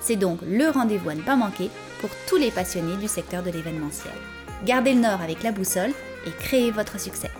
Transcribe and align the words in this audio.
C'est 0.00 0.16
donc 0.16 0.40
le 0.42 0.68
rendez-vous 0.68 1.10
à 1.10 1.14
ne 1.14 1.22
pas 1.22 1.36
manquer 1.36 1.70
pour 2.00 2.10
tous 2.28 2.36
les 2.36 2.50
passionnés 2.50 2.96
du 2.96 3.08
secteur 3.08 3.42
de 3.42 3.50
l'événementiel. 3.50 4.14
Gardez 4.64 4.94
le 4.94 5.00
nord 5.00 5.20
avec 5.20 5.42
la 5.42 5.52
boussole 5.52 5.92
et 6.26 6.30
créez 6.30 6.70
votre 6.70 7.00
succès. 7.00 7.30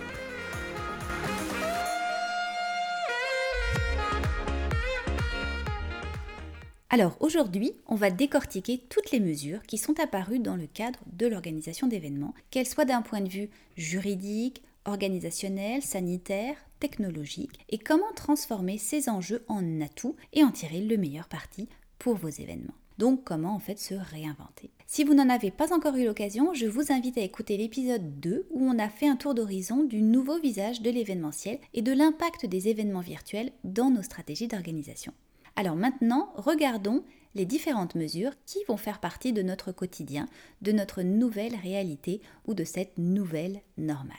Alors 6.89 7.17
aujourd'hui, 7.19 7.73
on 7.85 7.95
va 7.95 8.09
décortiquer 8.09 8.81
toutes 8.89 9.11
les 9.11 9.19
mesures 9.19 9.61
qui 9.63 9.77
sont 9.77 9.99
apparues 9.99 10.39
dans 10.39 10.55
le 10.55 10.67
cadre 10.67 10.99
de 11.11 11.27
l'organisation 11.27 11.85
d'événements, 11.85 12.33
qu'elles 12.49 12.67
soient 12.67 12.85
d'un 12.85 13.01
point 13.01 13.21
de 13.21 13.29
vue 13.29 13.49
juridique, 13.75 14.63
organisationnel, 14.85 15.81
sanitaire, 15.81 16.55
technologique, 16.79 17.59
et 17.69 17.77
comment 17.77 18.11
transformer 18.15 18.77
ces 18.77 19.09
enjeux 19.09 19.43
en 19.47 19.81
atouts 19.81 20.15
et 20.33 20.43
en 20.43 20.51
tirer 20.51 20.81
le 20.81 20.97
meilleur 20.97 21.27
parti 21.27 21.67
pour 21.99 22.15
vos 22.15 22.29
événements. 22.29 22.73
Donc 22.97 23.23
comment 23.23 23.55
en 23.55 23.59
fait 23.59 23.77
se 23.77 23.93
réinventer? 23.93 24.71
Si 24.87 25.03
vous 25.03 25.13
n'en 25.13 25.29
avez 25.29 25.51
pas 25.51 25.73
encore 25.73 25.95
eu 25.95 26.05
l'occasion, 26.05 26.53
je 26.53 26.65
vous 26.65 26.91
invite 26.91 27.17
à 27.17 27.21
écouter 27.21 27.57
l'épisode 27.57 28.19
2 28.19 28.47
où 28.49 28.63
on 28.63 28.79
a 28.79 28.89
fait 28.89 29.07
un 29.07 29.15
tour 29.15 29.35
d'horizon 29.35 29.83
du 29.83 30.01
nouveau 30.01 30.39
visage 30.39 30.81
de 30.81 30.89
l'événementiel 30.89 31.59
et 31.73 31.81
de 31.81 31.91
l'impact 31.91 32.45
des 32.45 32.69
événements 32.69 33.01
virtuels 33.01 33.51
dans 33.63 33.91
nos 33.91 34.01
stratégies 34.01 34.47
d'organisation. 34.47 35.13
Alors 35.55 35.75
maintenant, 35.75 36.31
regardons 36.35 37.03
les 37.35 37.45
différentes 37.45 37.95
mesures 37.95 38.33
qui 38.45 38.59
vont 38.67 38.77
faire 38.77 38.99
partie 38.99 39.33
de 39.33 39.43
notre 39.43 39.71
quotidien, 39.71 40.27
de 40.61 40.71
notre 40.71 41.03
nouvelle 41.03 41.55
réalité 41.55 42.21
ou 42.45 42.55
de 42.55 42.63
cette 42.63 42.97
nouvelle 42.97 43.61
normale. 43.77 44.15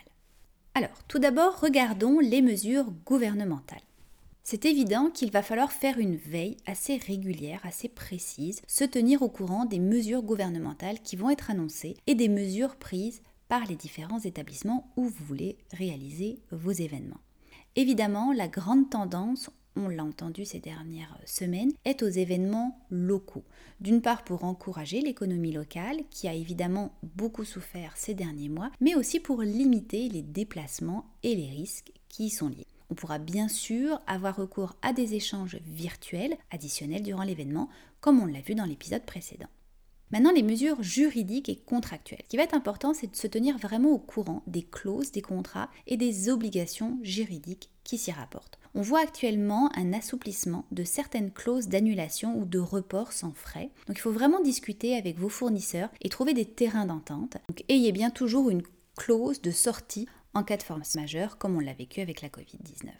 Alors, 0.74 1.02
tout 1.08 1.18
d'abord, 1.18 1.58
regardons 1.60 2.20
les 2.20 2.42
mesures 2.42 2.92
gouvernementales. 3.04 3.82
C'est 4.50 4.64
évident 4.64 5.10
qu'il 5.10 5.30
va 5.30 5.42
falloir 5.42 5.70
faire 5.70 5.98
une 5.98 6.16
veille 6.16 6.56
assez 6.64 6.96
régulière, 6.96 7.60
assez 7.64 7.86
précise, 7.86 8.62
se 8.66 8.84
tenir 8.84 9.20
au 9.20 9.28
courant 9.28 9.66
des 9.66 9.78
mesures 9.78 10.22
gouvernementales 10.22 11.02
qui 11.02 11.16
vont 11.16 11.28
être 11.28 11.50
annoncées 11.50 11.98
et 12.06 12.14
des 12.14 12.30
mesures 12.30 12.76
prises 12.76 13.20
par 13.48 13.66
les 13.66 13.76
différents 13.76 14.20
établissements 14.20 14.90
où 14.96 15.04
vous 15.04 15.24
voulez 15.26 15.58
réaliser 15.72 16.38
vos 16.50 16.70
événements. 16.70 17.20
Évidemment, 17.76 18.32
la 18.32 18.48
grande 18.48 18.88
tendance, 18.88 19.50
on 19.76 19.90
l'a 19.90 20.02
entendu 20.02 20.46
ces 20.46 20.60
dernières 20.60 21.18
semaines, 21.26 21.74
est 21.84 22.02
aux 22.02 22.08
événements 22.08 22.80
locaux. 22.88 23.44
D'une 23.82 24.00
part 24.00 24.24
pour 24.24 24.44
encourager 24.44 25.02
l'économie 25.02 25.52
locale, 25.52 25.98
qui 26.08 26.26
a 26.26 26.32
évidemment 26.32 26.94
beaucoup 27.02 27.44
souffert 27.44 27.92
ces 27.98 28.14
derniers 28.14 28.48
mois, 28.48 28.70
mais 28.80 28.94
aussi 28.94 29.20
pour 29.20 29.42
limiter 29.42 30.08
les 30.08 30.22
déplacements 30.22 31.04
et 31.22 31.36
les 31.36 31.50
risques 31.50 31.92
qui 32.08 32.24
y 32.24 32.30
sont 32.30 32.48
liés. 32.48 32.66
On 32.90 32.94
pourra 32.94 33.18
bien 33.18 33.48
sûr 33.48 34.00
avoir 34.06 34.36
recours 34.36 34.74
à 34.82 34.92
des 34.92 35.14
échanges 35.14 35.58
virtuels 35.66 36.36
additionnels 36.50 37.02
durant 37.02 37.22
l'événement, 37.22 37.68
comme 38.00 38.20
on 38.20 38.26
l'a 38.26 38.40
vu 38.40 38.54
dans 38.54 38.64
l'épisode 38.64 39.04
précédent. 39.04 39.48
Maintenant, 40.10 40.32
les 40.32 40.42
mesures 40.42 40.82
juridiques 40.82 41.50
et 41.50 41.56
contractuelles. 41.56 42.22
Ce 42.24 42.28
qui 42.30 42.38
va 42.38 42.44
être 42.44 42.54
important, 42.54 42.94
c'est 42.94 43.10
de 43.10 43.16
se 43.16 43.26
tenir 43.26 43.58
vraiment 43.58 43.90
au 43.90 43.98
courant 43.98 44.42
des 44.46 44.62
clauses, 44.62 45.12
des 45.12 45.20
contrats 45.20 45.68
et 45.86 45.98
des 45.98 46.30
obligations 46.30 46.98
juridiques 47.02 47.70
qui 47.84 47.98
s'y 47.98 48.10
rapportent. 48.10 48.58
On 48.74 48.80
voit 48.80 49.00
actuellement 49.00 49.70
un 49.76 49.92
assouplissement 49.92 50.64
de 50.70 50.84
certaines 50.84 51.30
clauses 51.30 51.68
d'annulation 51.68 52.38
ou 52.38 52.46
de 52.46 52.58
report 52.58 53.12
sans 53.12 53.32
frais. 53.32 53.70
Donc 53.86 53.98
il 53.98 54.00
faut 54.00 54.12
vraiment 54.12 54.40
discuter 54.40 54.96
avec 54.96 55.18
vos 55.18 55.28
fournisseurs 55.28 55.90
et 56.00 56.08
trouver 56.08 56.32
des 56.32 56.46
terrains 56.46 56.86
d'entente. 56.86 57.36
Donc 57.48 57.64
ayez 57.68 57.92
bien 57.92 58.10
toujours 58.10 58.48
une 58.48 58.62
clause 58.96 59.42
de 59.42 59.50
sortie 59.50 60.06
en 60.34 60.44
cas 60.44 60.56
de 60.56 60.62
force 60.62 60.94
majeure, 60.94 61.38
comme 61.38 61.56
on 61.56 61.60
l'a 61.60 61.72
vécu 61.72 62.00
avec 62.00 62.22
la 62.22 62.28
Covid-19. 62.28 62.90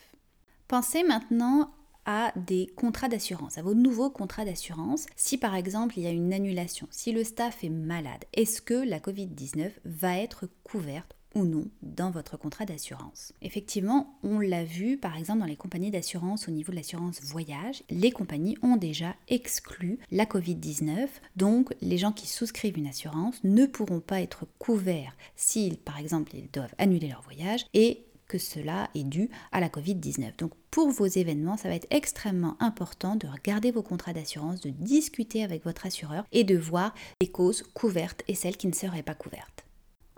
Pensez 0.67 1.03
maintenant 1.03 1.73
à 2.05 2.33
des 2.37 2.69
contrats 2.75 3.09
d'assurance, 3.09 3.59
à 3.59 3.63
vos 3.63 3.75
nouveaux 3.75 4.09
contrats 4.09 4.47
d'assurance. 4.47 5.07
Si 5.15 5.37
par 5.37 5.55
exemple 5.55 5.99
il 5.99 6.05
y 6.05 6.07
a 6.07 6.11
une 6.11 6.33
annulation, 6.33 6.89
si 6.91 7.13
le 7.13 7.23
staff 7.23 7.63
est 7.65 7.69
malade, 7.69 8.25
est-ce 8.33 8.63
que 8.63 8.75
la 8.75 8.99
Covid-19 8.99 9.73
va 9.85 10.19
être 10.19 10.49
couverte 10.65 11.18
non 11.45 11.69
dans 11.83 12.11
votre 12.11 12.37
contrat 12.37 12.65
d'assurance. 12.65 13.33
Effectivement, 13.43 14.19
on 14.23 14.41
l'a 14.41 14.65
vu 14.65 14.97
par 14.97 15.17
exemple 15.17 15.41
dans 15.41 15.47
les 15.47 15.57
compagnies 15.57 15.91
d'assurance 15.91 16.49
au 16.49 16.51
niveau 16.51 16.73
de 16.73 16.77
l'assurance 16.77 17.21
voyage, 17.23 17.83
les 17.91 18.11
compagnies 18.11 18.57
ont 18.63 18.77
déjà 18.77 19.15
exclu 19.29 19.99
la 20.11 20.25
Covid-19, 20.25 21.09
donc 21.37 21.75
les 21.81 21.99
gens 21.99 22.13
qui 22.13 22.27
souscrivent 22.27 22.79
une 22.79 22.87
assurance 22.87 23.43
ne 23.45 23.67
pourront 23.67 24.01
pas 24.01 24.21
être 24.21 24.47
couverts 24.59 25.17
s'ils 25.37 25.79
par 25.79 25.99
exemple 25.99 26.35
ils 26.35 26.51
doivent 26.51 26.75
annuler 26.79 27.09
leur 27.09 27.23
voyage 27.23 27.67
et 27.75 28.05
que 28.29 28.39
cela 28.39 28.91
est 28.95 29.05
dû 29.05 29.31
à 29.51 29.61
la 29.61 29.69
Covid-19. 29.69 30.39
Donc 30.39 30.53
pour 30.71 30.91
vos 30.91 31.07
événements, 31.07 31.57
ça 31.57 31.69
va 31.69 31.75
être 31.75 31.89
extrêmement 31.91 32.57
important 32.61 33.17
de 33.17 33.27
regarder 33.27 33.71
vos 33.71 33.83
contrats 33.83 34.13
d'assurance, 34.13 34.61
de 34.61 34.71
discuter 34.71 35.43
avec 35.43 35.65
votre 35.65 35.87
assureur 35.87 36.25
et 36.31 36.45
de 36.45 36.57
voir 36.57 36.95
les 37.21 37.29
causes 37.29 37.63
couvertes 37.75 38.23
et 38.29 38.35
celles 38.35 38.57
qui 38.57 38.69
ne 38.69 38.75
seraient 38.75 39.03
pas 39.03 39.15
couvertes. 39.15 39.65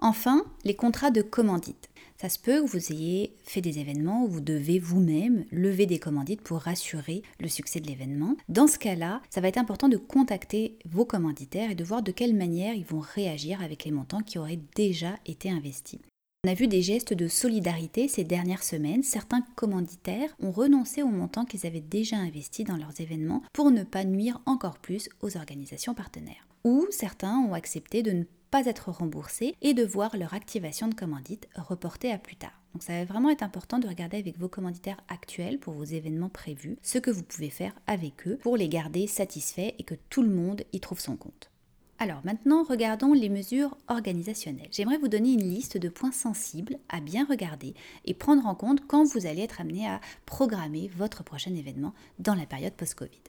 Enfin, 0.00 0.44
les 0.64 0.74
contrats 0.74 1.10
de 1.10 1.22
commandite. 1.22 1.90
Ça 2.20 2.28
se 2.28 2.38
peut 2.38 2.62
que 2.62 2.66
vous 2.66 2.92
ayez 2.92 3.34
fait 3.44 3.60
des 3.60 3.78
événements 3.78 4.24
où 4.24 4.28
vous 4.28 4.40
devez 4.40 4.78
vous-même 4.78 5.44
lever 5.52 5.86
des 5.86 5.98
commandites 5.98 6.42
pour 6.42 6.58
rassurer 6.58 7.22
le 7.38 7.48
succès 7.48 7.80
de 7.80 7.86
l'événement. 7.86 8.36
Dans 8.48 8.66
ce 8.66 8.78
cas-là, 8.78 9.22
ça 9.30 9.40
va 9.40 9.48
être 9.48 9.56
important 9.56 9.88
de 9.88 9.96
contacter 9.96 10.78
vos 10.84 11.06
commanditaires 11.06 11.70
et 11.70 11.74
de 11.74 11.84
voir 11.84 12.02
de 12.02 12.12
quelle 12.12 12.34
manière 12.34 12.74
ils 12.74 12.84
vont 12.84 13.00
réagir 13.00 13.62
avec 13.62 13.84
les 13.84 13.90
montants 13.90 14.20
qui 14.20 14.38
auraient 14.38 14.60
déjà 14.74 15.14
été 15.24 15.50
investis. 15.50 16.00
On 16.46 16.50
a 16.50 16.54
vu 16.54 16.68
des 16.68 16.80
gestes 16.80 17.12
de 17.12 17.28
solidarité 17.28 18.08
ces 18.08 18.24
dernières 18.24 18.62
semaines. 18.62 19.02
Certains 19.02 19.42
commanditaires 19.56 20.34
ont 20.40 20.50
renoncé 20.50 21.02
aux 21.02 21.08
montants 21.08 21.44
qu'ils 21.44 21.66
avaient 21.66 21.80
déjà 21.80 22.16
investis 22.16 22.64
dans 22.64 22.78
leurs 22.78 22.98
événements 22.98 23.42
pour 23.52 23.70
ne 23.70 23.82
pas 23.82 24.04
nuire 24.04 24.40
encore 24.46 24.78
plus 24.78 25.10
aux 25.20 25.36
organisations 25.36 25.92
partenaires. 25.92 26.48
Ou 26.64 26.86
certains 26.90 27.38
ont 27.38 27.52
accepté 27.52 28.02
de 28.02 28.12
ne 28.12 28.24
pas 28.50 28.66
être 28.66 28.90
remboursés 28.90 29.56
et 29.62 29.74
de 29.74 29.84
voir 29.84 30.16
leur 30.16 30.34
activation 30.34 30.88
de 30.88 30.94
commandite 30.94 31.48
reportée 31.56 32.12
à 32.12 32.18
plus 32.18 32.36
tard. 32.36 32.60
Donc 32.72 32.82
ça 32.82 32.92
va 32.92 33.04
vraiment 33.04 33.30
être 33.30 33.42
important 33.42 33.78
de 33.78 33.88
regarder 33.88 34.18
avec 34.18 34.38
vos 34.38 34.48
commanditaires 34.48 35.00
actuels 35.08 35.58
pour 35.58 35.74
vos 35.74 35.84
événements 35.84 36.28
prévus 36.28 36.78
ce 36.82 36.98
que 36.98 37.10
vous 37.10 37.22
pouvez 37.22 37.50
faire 37.50 37.72
avec 37.86 38.26
eux 38.26 38.38
pour 38.42 38.56
les 38.56 38.68
garder 38.68 39.06
satisfaits 39.06 39.74
et 39.78 39.82
que 39.82 39.96
tout 40.08 40.22
le 40.22 40.30
monde 40.30 40.62
y 40.72 40.80
trouve 40.80 41.00
son 41.00 41.16
compte. 41.16 41.50
Alors 41.98 42.20
maintenant, 42.24 42.62
regardons 42.62 43.12
les 43.12 43.28
mesures 43.28 43.76
organisationnelles. 43.88 44.70
J'aimerais 44.72 44.96
vous 44.96 45.08
donner 45.08 45.34
une 45.34 45.50
liste 45.50 45.76
de 45.76 45.90
points 45.90 46.12
sensibles 46.12 46.78
à 46.88 47.00
bien 47.00 47.26
regarder 47.26 47.74
et 48.06 48.14
prendre 48.14 48.46
en 48.46 48.54
compte 48.54 48.86
quand 48.86 49.04
vous 49.04 49.26
allez 49.26 49.42
être 49.42 49.60
amené 49.60 49.86
à 49.86 50.00
programmer 50.24 50.90
votre 50.96 51.22
prochain 51.22 51.54
événement 51.54 51.92
dans 52.18 52.34
la 52.34 52.46
période 52.46 52.72
post-Covid. 52.72 53.20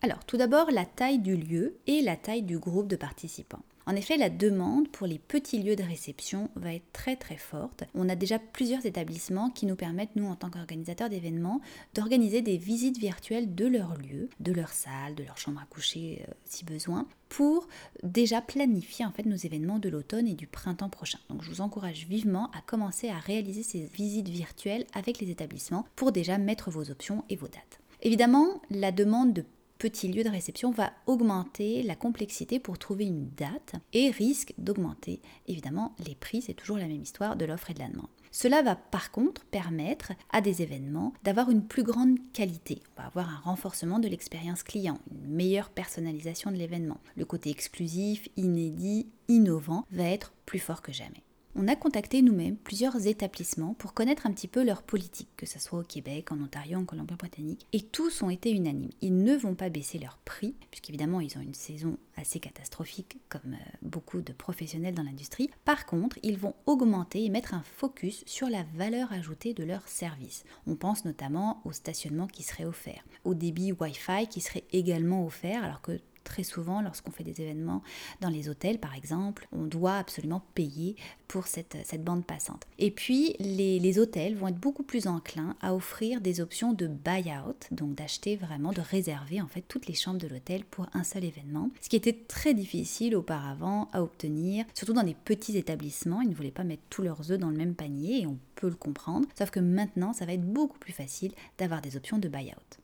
Alors 0.00 0.24
tout 0.24 0.36
d'abord, 0.36 0.70
la 0.70 0.84
taille 0.84 1.18
du 1.18 1.36
lieu 1.36 1.76
et 1.88 2.02
la 2.02 2.16
taille 2.16 2.42
du 2.42 2.58
groupe 2.58 2.86
de 2.86 2.96
participants. 2.96 3.62
En 3.88 3.96
effet, 3.96 4.18
la 4.18 4.28
demande 4.28 4.86
pour 4.88 5.06
les 5.06 5.18
petits 5.18 5.62
lieux 5.62 5.74
de 5.74 5.82
réception 5.82 6.50
va 6.56 6.74
être 6.74 6.92
très 6.92 7.16
très 7.16 7.38
forte. 7.38 7.84
On 7.94 8.10
a 8.10 8.16
déjà 8.16 8.38
plusieurs 8.38 8.84
établissements 8.84 9.48
qui 9.48 9.64
nous 9.64 9.76
permettent, 9.76 10.14
nous 10.14 10.26
en 10.26 10.36
tant 10.36 10.50
qu'organisateurs 10.50 11.08
d'événements, 11.08 11.62
d'organiser 11.94 12.42
des 12.42 12.58
visites 12.58 12.98
virtuelles 12.98 13.54
de 13.54 13.66
leur 13.66 13.96
lieu, 13.96 14.28
de 14.40 14.52
leur 14.52 14.68
salle, 14.68 15.14
de 15.14 15.24
leur 15.24 15.38
chambre 15.38 15.62
à 15.62 15.66
coucher 15.66 16.22
euh, 16.28 16.32
si 16.44 16.66
besoin, 16.66 17.08
pour 17.30 17.66
déjà 18.02 18.42
planifier 18.42 19.06
en 19.06 19.10
fait 19.10 19.24
nos 19.24 19.36
événements 19.36 19.78
de 19.78 19.88
l'automne 19.88 20.28
et 20.28 20.34
du 20.34 20.46
printemps 20.46 20.90
prochain. 20.90 21.18
Donc 21.30 21.42
je 21.42 21.50
vous 21.50 21.62
encourage 21.62 22.06
vivement 22.06 22.50
à 22.50 22.60
commencer 22.60 23.08
à 23.08 23.18
réaliser 23.18 23.62
ces 23.62 23.86
visites 23.86 24.28
virtuelles 24.28 24.84
avec 24.92 25.18
les 25.18 25.30
établissements 25.30 25.86
pour 25.96 26.12
déjà 26.12 26.36
mettre 26.36 26.70
vos 26.70 26.90
options 26.90 27.24
et 27.30 27.36
vos 27.36 27.48
dates. 27.48 27.80
Évidemment, 28.02 28.60
la 28.70 28.92
demande 28.92 29.32
de 29.32 29.44
petit 29.78 30.08
lieu 30.08 30.24
de 30.24 30.28
réception 30.28 30.70
va 30.70 30.92
augmenter 31.06 31.82
la 31.82 31.94
complexité 31.94 32.58
pour 32.58 32.78
trouver 32.78 33.06
une 33.06 33.30
date 33.30 33.74
et 33.92 34.10
risque 34.10 34.54
d'augmenter 34.58 35.22
évidemment 35.46 35.94
les 36.06 36.14
prix, 36.14 36.42
c'est 36.42 36.54
toujours 36.54 36.78
la 36.78 36.86
même 36.86 37.02
histoire 37.02 37.36
de 37.36 37.44
l'offre 37.44 37.70
et 37.70 37.74
de 37.74 37.80
la 37.80 37.88
demande. 37.88 38.08
Cela 38.30 38.62
va 38.62 38.76
par 38.76 39.10
contre 39.10 39.44
permettre 39.46 40.12
à 40.30 40.40
des 40.40 40.62
événements 40.62 41.14
d'avoir 41.24 41.50
une 41.50 41.66
plus 41.66 41.82
grande 41.82 42.18
qualité. 42.32 42.82
On 42.96 43.02
va 43.02 43.06
avoir 43.06 43.28
un 43.28 43.40
renforcement 43.40 43.98
de 43.98 44.08
l'expérience 44.08 44.62
client, 44.62 44.98
une 45.10 45.34
meilleure 45.34 45.70
personnalisation 45.70 46.50
de 46.50 46.56
l'événement. 46.56 47.00
Le 47.16 47.24
côté 47.24 47.50
exclusif, 47.50 48.28
inédit, 48.36 49.08
innovant 49.28 49.84
va 49.90 50.04
être 50.04 50.32
plus 50.44 50.58
fort 50.58 50.82
que 50.82 50.92
jamais. 50.92 51.22
On 51.58 51.66
a 51.66 51.74
contacté 51.74 52.22
nous-mêmes 52.22 52.56
plusieurs 52.56 53.08
établissements 53.08 53.74
pour 53.74 53.92
connaître 53.92 54.28
un 54.28 54.32
petit 54.32 54.46
peu 54.46 54.64
leur 54.64 54.82
politique, 54.82 55.28
que 55.36 55.44
ce 55.44 55.58
soit 55.58 55.80
au 55.80 55.82
Québec, 55.82 56.30
en 56.30 56.40
Ontario, 56.40 56.78
en 56.78 56.84
Colombie-Britannique, 56.84 57.66
et 57.72 57.82
tous 57.82 58.22
ont 58.22 58.30
été 58.30 58.52
unanimes. 58.52 58.92
Ils 59.00 59.24
ne 59.24 59.36
vont 59.36 59.56
pas 59.56 59.68
baisser 59.68 59.98
leur 59.98 60.18
prix, 60.18 60.54
puisqu'évidemment 60.70 61.20
ils 61.20 61.36
ont 61.36 61.40
une 61.40 61.54
saison 61.54 61.98
assez 62.16 62.38
catastrophique 62.38 63.18
comme 63.28 63.54
euh, 63.54 63.76
beaucoup 63.82 64.20
de 64.20 64.32
professionnels 64.32 64.94
dans 64.94 65.02
l'industrie. 65.02 65.50
Par 65.64 65.84
contre, 65.84 66.18
ils 66.22 66.38
vont 66.38 66.54
augmenter 66.66 67.24
et 67.24 67.28
mettre 67.28 67.54
un 67.54 67.62
focus 67.62 68.22
sur 68.26 68.48
la 68.48 68.64
valeur 68.76 69.12
ajoutée 69.12 69.52
de 69.52 69.64
leurs 69.64 69.88
services. 69.88 70.44
On 70.68 70.76
pense 70.76 71.04
notamment 71.04 71.60
au 71.64 71.72
stationnement 71.72 72.28
qui 72.28 72.44
serait 72.44 72.66
offert, 72.66 73.02
au 73.24 73.34
débit 73.34 73.72
Wi-Fi 73.72 74.28
qui 74.28 74.40
serait 74.40 74.64
également 74.72 75.26
offert, 75.26 75.64
alors 75.64 75.80
que 75.80 75.98
très 76.28 76.44
souvent, 76.44 76.82
lorsqu'on 76.82 77.10
fait 77.10 77.24
des 77.24 77.40
événements 77.40 77.82
dans 78.20 78.28
les 78.28 78.48
hôtels, 78.48 78.78
par 78.78 78.94
exemple, 78.94 79.48
on 79.50 79.64
doit 79.64 79.96
absolument 79.96 80.42
payer 80.54 80.94
pour 81.26 81.46
cette, 81.46 81.76
bande 82.04 82.24
passante. 82.24 82.64
Et 82.78 82.90
puis, 82.90 83.34
les, 83.40 83.80
les, 83.80 83.98
hôtels 83.98 84.36
vont 84.36 84.48
être 84.48 84.58
beaucoup 84.58 84.82
plus 84.82 85.06
enclins 85.06 85.56
à 85.60 85.74
offrir 85.74 86.20
des 86.20 86.40
options 86.40 86.72
de 86.72 86.86
buy-out, 86.86 87.66
donc 87.70 87.94
d'acheter 87.94 88.36
vraiment, 88.36 88.72
de 88.72 88.80
réserver 88.80 89.40
en 89.40 89.46
fait 89.46 89.62
toutes 89.62 89.86
les 89.86 89.94
chambres 89.94 90.20
de 90.20 90.28
l'hôtel 90.28 90.64
pour 90.64 90.86
un 90.92 91.02
seul 91.02 91.24
événement, 91.24 91.70
ce 91.80 91.88
qui 91.88 91.96
était 91.96 92.12
très 92.28 92.54
difficile 92.54 93.16
auparavant 93.16 93.88
à 93.92 94.02
obtenir, 94.02 94.64
surtout 94.74 94.92
dans 94.92 95.02
des 95.02 95.16
petits 95.16 95.56
établissements. 95.56 96.20
Ils 96.20 96.30
ne 96.30 96.34
voulaient 96.34 96.50
pas 96.50 96.64
mettre 96.64 96.82
tous 96.90 97.02
leurs 97.02 97.32
œufs 97.32 97.38
dans 97.38 97.50
le 97.50 97.56
même 97.56 97.74
panier 97.74 98.22
et 98.22 98.26
on 98.26 98.38
peut 98.54 98.68
le 98.68 98.74
comprendre, 98.74 99.26
sauf 99.36 99.50
que 99.50 99.60
maintenant, 99.60 100.12
ça 100.12 100.26
va 100.26 100.34
être 100.34 100.46
beaucoup 100.46 100.78
plus 100.78 100.92
facile 100.92 101.32
d'avoir 101.56 101.80
des 101.80 101.96
options 101.96 102.18
de 102.18 102.28
buy-out. 102.28 102.78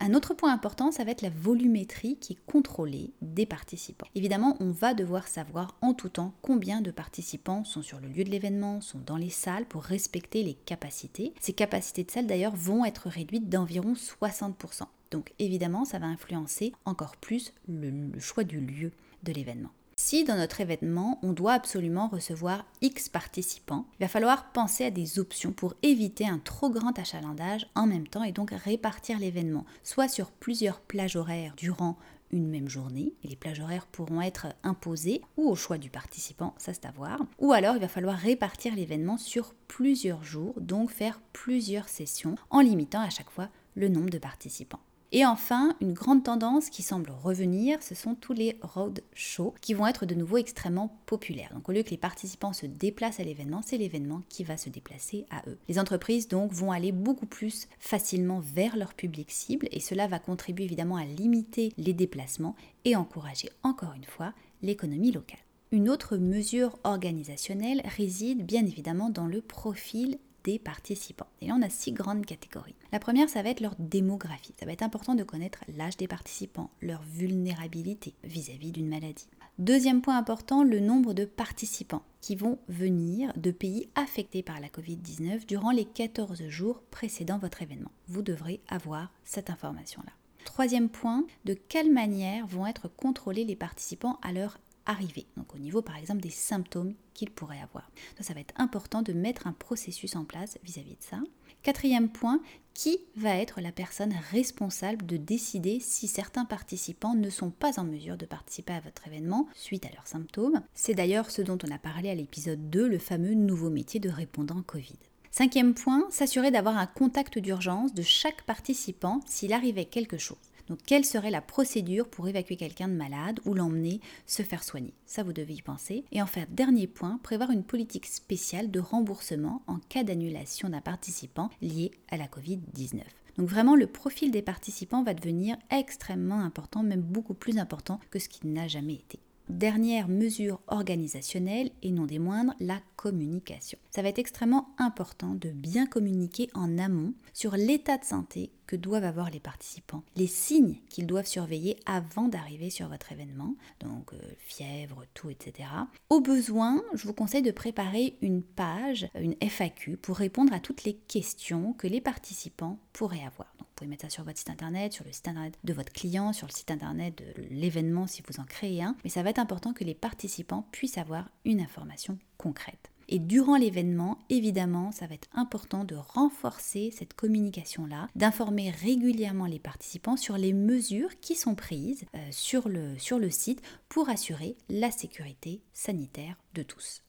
Un 0.00 0.14
autre 0.14 0.32
point 0.32 0.52
important, 0.52 0.92
ça 0.92 1.02
va 1.02 1.10
être 1.10 1.22
la 1.22 1.30
volumétrie 1.30 2.16
qui 2.20 2.34
est 2.34 2.46
contrôlée 2.46 3.10
des 3.20 3.46
participants. 3.46 4.06
Évidemment, 4.14 4.56
on 4.60 4.70
va 4.70 4.94
devoir 4.94 5.26
savoir 5.26 5.76
en 5.80 5.92
tout 5.92 6.08
temps 6.08 6.32
combien 6.40 6.80
de 6.80 6.92
participants 6.92 7.64
sont 7.64 7.82
sur 7.82 7.98
le 7.98 8.08
lieu 8.08 8.22
de 8.22 8.30
l'événement, 8.30 8.80
sont 8.80 9.00
dans 9.04 9.16
les 9.16 9.30
salles 9.30 9.66
pour 9.66 9.82
respecter 9.82 10.44
les 10.44 10.54
capacités. 10.54 11.34
Ces 11.40 11.52
capacités 11.52 12.04
de 12.04 12.10
salle 12.12 12.28
d'ailleurs 12.28 12.54
vont 12.54 12.84
être 12.84 13.08
réduites 13.08 13.48
d'environ 13.48 13.94
60%. 13.94 14.84
Donc 15.10 15.32
évidemment, 15.40 15.84
ça 15.84 15.98
va 15.98 16.06
influencer 16.06 16.72
encore 16.84 17.16
plus 17.16 17.52
le, 17.66 17.90
le 17.90 18.20
choix 18.20 18.44
du 18.44 18.60
lieu 18.60 18.92
de 19.24 19.32
l'événement. 19.32 19.70
Si 20.00 20.22
dans 20.22 20.36
notre 20.36 20.60
événement, 20.60 21.18
on 21.24 21.32
doit 21.32 21.54
absolument 21.54 22.06
recevoir 22.06 22.64
X 22.82 23.08
participants, 23.08 23.84
il 23.98 24.04
va 24.04 24.08
falloir 24.08 24.52
penser 24.52 24.84
à 24.84 24.92
des 24.92 25.18
options 25.18 25.50
pour 25.50 25.74
éviter 25.82 26.24
un 26.24 26.38
trop 26.38 26.70
grand 26.70 26.96
achalandage 26.96 27.66
en 27.74 27.88
même 27.88 28.06
temps 28.06 28.22
et 28.22 28.30
donc 28.30 28.52
répartir 28.52 29.18
l'événement, 29.18 29.66
soit 29.82 30.06
sur 30.06 30.30
plusieurs 30.30 30.78
plages 30.78 31.16
horaires 31.16 31.54
durant 31.56 31.98
une 32.30 32.48
même 32.48 32.68
journée, 32.68 33.12
et 33.24 33.28
les 33.28 33.34
plages 33.34 33.58
horaires 33.58 33.88
pourront 33.88 34.22
être 34.22 34.46
imposées 34.62 35.20
ou 35.36 35.48
au 35.48 35.56
choix 35.56 35.78
du 35.78 35.90
participant, 35.90 36.54
ça 36.58 36.72
c'est 36.72 36.86
à 36.86 36.92
voir, 36.92 37.18
ou 37.40 37.52
alors 37.52 37.74
il 37.74 37.80
va 37.80 37.88
falloir 37.88 38.16
répartir 38.16 38.76
l'événement 38.76 39.18
sur 39.18 39.52
plusieurs 39.66 40.22
jours, 40.22 40.54
donc 40.60 40.90
faire 40.90 41.20
plusieurs 41.32 41.88
sessions 41.88 42.36
en 42.50 42.60
limitant 42.60 43.00
à 43.00 43.10
chaque 43.10 43.30
fois 43.30 43.48
le 43.74 43.88
nombre 43.88 44.10
de 44.10 44.18
participants. 44.18 44.80
Et 45.10 45.24
enfin, 45.24 45.74
une 45.80 45.94
grande 45.94 46.22
tendance 46.22 46.68
qui 46.68 46.82
semble 46.82 47.10
revenir, 47.10 47.82
ce 47.82 47.94
sont 47.94 48.14
tous 48.14 48.34
les 48.34 48.58
road 48.60 49.02
shows 49.14 49.54
qui 49.62 49.72
vont 49.72 49.86
être 49.86 50.04
de 50.04 50.14
nouveau 50.14 50.36
extrêmement 50.36 51.00
populaires. 51.06 51.50
Donc 51.54 51.66
au 51.70 51.72
lieu 51.72 51.82
que 51.82 51.90
les 51.90 51.96
participants 51.96 52.52
se 52.52 52.66
déplacent 52.66 53.18
à 53.18 53.24
l'événement, 53.24 53.62
c'est 53.64 53.78
l'événement 53.78 54.22
qui 54.28 54.44
va 54.44 54.58
se 54.58 54.68
déplacer 54.68 55.24
à 55.30 55.42
eux. 55.48 55.58
Les 55.66 55.78
entreprises 55.78 56.28
donc 56.28 56.52
vont 56.52 56.72
aller 56.72 56.92
beaucoup 56.92 57.24
plus 57.24 57.68
facilement 57.78 58.40
vers 58.40 58.76
leur 58.76 58.92
public 58.92 59.30
cible 59.30 59.68
et 59.72 59.80
cela 59.80 60.08
va 60.08 60.18
contribuer 60.18 60.66
évidemment 60.66 60.96
à 60.96 61.06
limiter 61.06 61.72
les 61.78 61.94
déplacements 61.94 62.54
et 62.84 62.94
encourager 62.94 63.48
encore 63.62 63.94
une 63.94 64.04
fois 64.04 64.34
l'économie 64.60 65.12
locale. 65.12 65.40
Une 65.70 65.88
autre 65.88 66.16
mesure 66.16 66.78
organisationnelle 66.84 67.82
réside 67.96 68.44
bien 68.44 68.64
évidemment 68.64 69.10
dans 69.10 69.26
le 69.26 69.40
profil 69.40 70.18
des 70.44 70.58
participants. 70.58 71.26
Et 71.40 71.46
là, 71.46 71.56
on 71.58 71.62
a 71.62 71.70
six 71.70 71.92
grandes 71.92 72.26
catégories. 72.26 72.74
La 72.92 72.98
première, 72.98 73.28
ça 73.28 73.42
va 73.42 73.50
être 73.50 73.60
leur 73.60 73.74
démographie. 73.78 74.54
Ça 74.58 74.66
va 74.66 74.72
être 74.72 74.82
important 74.82 75.14
de 75.14 75.24
connaître 75.24 75.64
l'âge 75.76 75.96
des 75.96 76.08
participants, 76.08 76.70
leur 76.80 77.02
vulnérabilité 77.02 78.14
vis-à-vis 78.24 78.72
d'une 78.72 78.88
maladie. 78.88 79.28
Deuxième 79.58 80.02
point 80.02 80.16
important, 80.16 80.62
le 80.62 80.78
nombre 80.78 81.14
de 81.14 81.24
participants 81.24 82.04
qui 82.20 82.36
vont 82.36 82.58
venir 82.68 83.32
de 83.36 83.50
pays 83.50 83.88
affectés 83.96 84.42
par 84.42 84.60
la 84.60 84.68
Covid-19 84.68 85.46
durant 85.46 85.72
les 85.72 85.84
14 85.84 86.46
jours 86.48 86.82
précédant 86.90 87.38
votre 87.38 87.62
événement. 87.62 87.90
Vous 88.06 88.22
devrez 88.22 88.60
avoir 88.68 89.10
cette 89.24 89.50
information-là. 89.50 90.12
Troisième 90.44 90.88
point, 90.88 91.26
de 91.44 91.54
quelle 91.54 91.92
manière 91.92 92.46
vont 92.46 92.66
être 92.66 92.88
contrôlés 92.88 93.44
les 93.44 93.56
participants 93.56 94.18
à 94.22 94.32
leur 94.32 94.58
arriver. 94.88 95.26
Donc 95.36 95.54
au 95.54 95.58
niveau 95.58 95.82
par 95.82 95.96
exemple 95.96 96.20
des 96.20 96.30
symptômes 96.30 96.94
qu'ils 97.14 97.30
pourraient 97.30 97.60
avoir. 97.60 97.88
Donc 98.16 98.26
ça 98.26 98.34
va 98.34 98.40
être 98.40 98.54
important 98.56 99.02
de 99.02 99.12
mettre 99.12 99.46
un 99.46 99.52
processus 99.52 100.16
en 100.16 100.24
place 100.24 100.58
vis-à-vis 100.64 100.96
de 100.96 101.02
ça. 101.02 101.20
Quatrième 101.62 102.08
point, 102.08 102.40
qui 102.72 102.98
va 103.16 103.34
être 103.34 103.60
la 103.60 103.72
personne 103.72 104.14
responsable 104.30 105.04
de 105.04 105.16
décider 105.16 105.80
si 105.80 106.06
certains 106.06 106.44
participants 106.44 107.14
ne 107.14 107.30
sont 107.30 107.50
pas 107.50 107.80
en 107.80 107.84
mesure 107.84 108.16
de 108.16 108.26
participer 108.26 108.72
à 108.72 108.80
votre 108.80 109.06
événement 109.08 109.48
suite 109.54 109.84
à 109.84 109.90
leurs 109.90 110.06
symptômes? 110.06 110.62
C'est 110.74 110.94
d'ailleurs 110.94 111.30
ce 111.30 111.42
dont 111.42 111.58
on 111.66 111.72
a 111.72 111.78
parlé 111.78 112.10
à 112.10 112.14
l'épisode 112.14 112.70
2, 112.70 112.86
le 112.86 112.98
fameux 112.98 113.34
nouveau 113.34 113.70
métier 113.70 113.98
de 113.98 114.08
répondant 114.08 114.62
Covid. 114.62 114.98
Cinquième 115.32 115.74
point, 115.74 116.06
s'assurer 116.10 116.50
d'avoir 116.50 116.78
un 116.78 116.86
contact 116.86 117.38
d'urgence 117.38 117.92
de 117.92 118.02
chaque 118.02 118.44
participant 118.44 119.20
s'il 119.26 119.52
arrivait 119.52 119.84
quelque 119.84 120.18
chose. 120.18 120.38
Donc 120.68 120.78
quelle 120.86 121.04
serait 121.04 121.30
la 121.30 121.40
procédure 121.40 122.08
pour 122.08 122.28
évacuer 122.28 122.56
quelqu'un 122.56 122.88
de 122.88 122.94
malade 122.94 123.40
ou 123.44 123.54
l'emmener 123.54 124.00
se 124.26 124.42
faire 124.42 124.62
soigner? 124.62 124.94
Ça, 125.06 125.22
vous 125.22 125.32
devez 125.32 125.54
y 125.54 125.62
penser. 125.62 126.04
Et 126.12 126.20
enfin, 126.20 126.44
dernier 126.50 126.86
point, 126.86 127.18
prévoir 127.22 127.50
une 127.50 127.64
politique 127.64 128.06
spéciale 128.06 128.70
de 128.70 128.80
remboursement 128.80 129.62
en 129.66 129.78
cas 129.88 130.04
d'annulation 130.04 130.68
d'un 130.68 130.80
participant 130.80 131.50
lié 131.62 131.90
à 132.10 132.16
la 132.16 132.26
Covid-19. 132.26 133.02
Donc 133.38 133.48
vraiment, 133.48 133.76
le 133.76 133.86
profil 133.86 134.30
des 134.30 134.42
participants 134.42 135.04
va 135.04 135.14
devenir 135.14 135.56
extrêmement 135.70 136.40
important, 136.40 136.82
même 136.82 137.02
beaucoup 137.02 137.34
plus 137.34 137.58
important 137.58 138.00
que 138.10 138.18
ce 138.18 138.28
qu'il 138.28 138.52
n'a 138.52 138.66
jamais 138.66 138.94
été. 138.94 139.20
Dernière 139.48 140.08
mesure 140.08 140.60
organisationnelle 140.66 141.70
et 141.82 141.90
non 141.90 142.04
des 142.04 142.18
moindres, 142.18 142.54
la 142.60 142.80
communication. 142.98 143.78
Ça 143.90 144.02
va 144.02 144.08
être 144.08 144.18
extrêmement 144.18 144.74
important 144.76 145.34
de 145.34 145.50
bien 145.50 145.86
communiquer 145.86 146.50
en 146.52 146.78
amont 146.78 147.14
sur 147.32 147.52
l'état 147.56 147.96
de 147.96 148.04
santé 148.04 148.50
que 148.66 148.76
doivent 148.76 149.04
avoir 149.04 149.30
les 149.30 149.40
participants, 149.40 150.02
les 150.16 150.26
signes 150.26 150.80
qu'ils 150.90 151.06
doivent 151.06 151.26
surveiller 151.26 151.78
avant 151.86 152.28
d'arriver 152.28 152.70
sur 152.70 152.88
votre 152.88 153.12
événement, 153.12 153.54
donc 153.80 154.12
euh, 154.12 154.18
fièvre, 154.38 155.04
tout, 155.14 155.30
etc. 155.30 155.68
Au 156.10 156.20
besoin, 156.20 156.82
je 156.92 157.06
vous 157.06 157.14
conseille 157.14 157.42
de 157.42 157.52
préparer 157.52 158.18
une 158.20 158.42
page, 158.42 159.08
une 159.14 159.36
FAQ, 159.40 159.96
pour 159.96 160.16
répondre 160.16 160.52
à 160.52 160.60
toutes 160.60 160.84
les 160.84 160.94
questions 160.94 161.72
que 161.72 161.86
les 161.86 162.00
participants 162.00 162.78
pourraient 162.92 163.24
avoir. 163.24 163.48
Donc, 163.58 163.68
vous 163.68 163.74
pouvez 163.76 163.88
mettre 163.88 164.02
ça 164.02 164.10
sur 164.10 164.24
votre 164.24 164.38
site 164.38 164.50
internet, 164.50 164.92
sur 164.92 165.04
le 165.04 165.12
site 165.12 165.28
internet 165.28 165.56
de 165.64 165.72
votre 165.72 165.92
client, 165.92 166.32
sur 166.32 166.46
le 166.46 166.52
site 166.52 166.70
internet 166.70 167.16
de 167.16 167.42
l'événement 167.50 168.06
si 168.06 168.22
vous 168.28 168.40
en 168.40 168.44
créez 168.44 168.82
un, 168.82 168.96
mais 169.02 169.10
ça 169.10 169.22
va 169.22 169.30
être 169.30 169.38
important 169.38 169.72
que 169.72 169.84
les 169.84 169.94
participants 169.94 170.66
puissent 170.72 170.98
avoir 170.98 171.30
une 171.44 171.60
information 171.60 172.18
concrète. 172.36 172.90
Et 173.08 173.18
durant 173.18 173.56
l'événement, 173.56 174.18
évidemment, 174.28 174.92
ça 174.92 175.06
va 175.06 175.14
être 175.14 175.28
important 175.32 175.84
de 175.84 175.94
renforcer 175.94 176.90
cette 176.90 177.14
communication-là, 177.14 178.08
d'informer 178.14 178.70
régulièrement 178.70 179.46
les 179.46 179.58
participants 179.58 180.16
sur 180.16 180.36
les 180.36 180.52
mesures 180.52 181.18
qui 181.20 181.34
sont 181.34 181.54
prises 181.54 182.04
euh, 182.14 182.18
sur, 182.30 182.68
le, 182.68 182.98
sur 182.98 183.18
le 183.18 183.30
site 183.30 183.62
pour 183.88 184.10
assurer 184.10 184.56
la 184.68 184.90
sécurité 184.90 185.62
sanitaire 185.72 186.36
de 186.54 186.62
tous. 186.62 187.02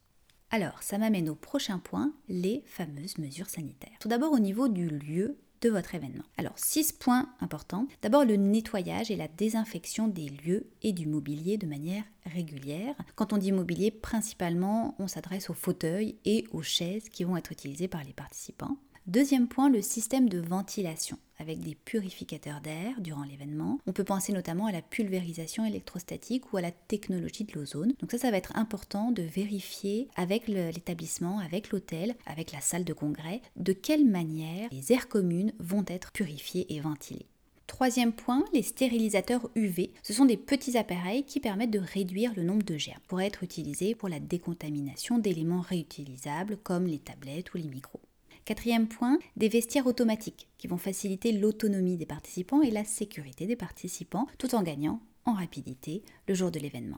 Alors, 0.52 0.82
ça 0.82 0.98
m'amène 0.98 1.30
au 1.30 1.36
prochain 1.36 1.78
point, 1.78 2.14
les 2.28 2.64
fameuses 2.66 3.18
mesures 3.18 3.50
sanitaires. 3.50 3.98
Tout 4.00 4.08
d'abord 4.08 4.32
au 4.32 4.40
niveau 4.40 4.68
du 4.68 4.90
lieu 4.90 5.38
de 5.62 5.70
votre 5.70 5.96
événement. 5.96 6.24
Alors, 6.38 6.58
six 6.58 6.94
points 6.94 7.30
importants. 7.42 7.88
D'abord, 8.02 8.26
le 8.26 8.36
nettoyage 8.36 9.12
et 9.12 9.16
la 9.16 9.28
désinfection 9.28 10.08
des 10.08 10.30
lieux 10.30 10.68
et 10.82 10.94
du 10.94 11.08
mobilier 11.08 11.58
de 11.58 11.68
manière 11.68 12.04
régulière. 12.26 12.96
Quand 13.16 13.34
on 13.34 13.38
dit 13.38 13.52
mobilier, 13.52 13.92
principalement, 13.92 14.96
on 15.00 15.08
s'adresse 15.08 15.50
aux 15.50 15.56
fauteuils 15.56 16.18
et 16.26 16.46
aux 16.52 16.62
chaises 16.62 17.10
qui 17.10 17.24
vont 17.24 17.38
être 17.38 17.52
utilisés 17.52 17.88
par 17.88 18.04
les 18.04 18.14
participants. 18.14 18.78
Deuxième 19.10 19.48
point, 19.48 19.72
le 19.72 19.82
système 19.82 20.30
de 20.30 20.38
ventilation 20.38 21.18
avec 21.40 21.62
des 21.62 21.74
purificateurs 21.74 22.62
d'air 22.62 23.02
durant 23.02 23.24
l'événement. 23.24 23.80
On 23.88 23.92
peut 23.92 24.04
penser 24.04 24.32
notamment 24.32 24.68
à 24.68 24.72
la 24.72 24.84
pulvérisation 24.84 25.66
électrostatique 25.66 26.54
ou 26.54 26.58
à 26.58 26.62
la 26.62 26.70
technologie 26.70 27.44
de 27.44 27.54
l'ozone. 27.54 27.96
Donc 28.02 28.12
ça, 28.12 28.20
ça 28.20 28.30
va 28.30 28.38
être 28.38 28.56
important 28.56 29.12
de 29.12 29.24
vérifier 29.24 30.10
avec 30.16 30.48
l'établissement, 30.48 31.40
avec 31.40 31.72
l'hôtel, 31.72 32.14
avec 32.28 32.52
la 32.52 32.62
salle 32.62 32.84
de 32.84 32.94
congrès, 32.94 33.42
de 33.56 33.74
quelle 33.74 34.06
manière 34.06 34.70
les 34.72 34.94
aires 34.94 35.08
communes 35.08 35.54
vont 35.58 35.86
être 35.88 36.12
purifiées 36.12 36.72
et 36.72 36.80
ventilées. 36.80 37.26
Troisième 37.66 38.14
point, 38.14 38.46
les 38.54 38.62
stérilisateurs 38.62 39.50
UV. 39.56 39.92
Ce 40.04 40.14
sont 40.14 40.26
des 40.26 40.38
petits 40.38 40.78
appareils 40.78 41.24
qui 41.24 41.40
permettent 41.40 41.72
de 41.72 41.80
réduire 41.80 42.34
le 42.36 42.44
nombre 42.44 42.64
de 42.64 42.78
germes 42.78 43.02
pour 43.08 43.22
être 43.22 43.42
utilisés 43.42 43.96
pour 43.96 44.10
la 44.10 44.20
décontamination 44.20 45.18
d'éléments 45.18 45.62
réutilisables 45.62 46.58
comme 46.58 46.86
les 46.86 47.00
tablettes 47.00 47.52
ou 47.56 47.58
les 47.58 47.70
micros. 47.70 48.02
Quatrième 48.50 48.88
point, 48.88 49.20
des 49.38 49.48
vestiaires 49.48 49.86
automatiques 49.86 50.48
qui 50.58 50.66
vont 50.66 50.80
faciliter 50.80 51.32
l'autonomie 51.32 51.98
des 51.98 52.08
participants 52.08 52.64
et 52.64 52.72
la 52.72 52.84
sécurité 52.84 53.46
des 53.46 53.56
participants 53.56 54.26
tout 54.40 54.56
en 54.56 54.64
gagnant 54.64 55.02
en 55.26 55.34
rapidité 55.34 56.02
le 56.28 56.34
jour 56.34 56.50
de 56.50 56.58
l'événement. 56.58 56.98